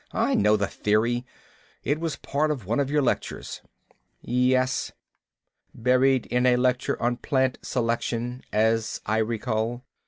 [0.13, 1.27] "I know the theory.
[1.83, 3.61] It was part of one of your lectures."
[4.19, 4.91] "Yes,
[5.75, 9.83] buried in a lecture on plant selection, as I recall.